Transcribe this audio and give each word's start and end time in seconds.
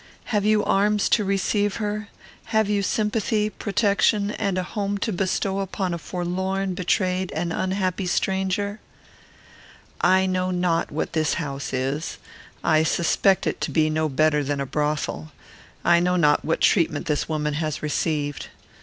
Have 0.33 0.43
you 0.45 0.63
arms 0.65 1.07
to 1.09 1.23
receive 1.23 1.75
her? 1.75 2.07
Have 2.45 2.67
you 2.67 2.81
sympathy, 2.81 3.51
protection, 3.51 4.31
and 4.31 4.57
a 4.57 4.63
home 4.63 4.97
to 4.97 5.13
bestow 5.13 5.59
upon 5.59 5.93
a 5.93 5.99
forlorn, 5.99 6.73
betrayed, 6.73 7.31
and 7.33 7.53
unhappy 7.53 8.07
stranger? 8.07 8.79
I 10.01 10.25
know 10.25 10.49
not 10.49 10.89
what 10.91 11.13
this 11.13 11.35
house 11.35 11.71
is; 11.71 12.17
I 12.63 12.81
suspect 12.81 13.45
it 13.45 13.61
to 13.61 13.69
be 13.69 13.91
no 13.91 14.09
better 14.09 14.43
than 14.43 14.59
a 14.59 14.65
brothel. 14.65 15.33
I 15.85 15.99
know 15.99 16.15
not 16.15 16.43
what 16.43 16.61
treatment 16.61 17.05
this 17.05 17.29
woman 17.29 17.53
has 17.53 17.83
received. 17.83 18.47